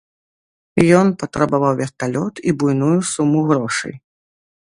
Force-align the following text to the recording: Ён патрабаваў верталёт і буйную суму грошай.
Ён 0.99 1.07
патрабаваў 1.23 1.73
верталёт 1.83 2.35
і 2.51 2.55
буйную 2.63 2.95
суму 3.13 3.39
грошай. 3.51 3.95